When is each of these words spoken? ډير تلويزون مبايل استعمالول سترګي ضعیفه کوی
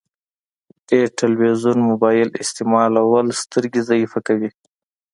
ډير 0.89 1.07
تلويزون 1.21 1.77
مبايل 1.91 2.29
استعمالول 2.43 3.27
سترګي 3.41 3.81
ضعیفه 3.89 4.19
کوی 4.27 4.49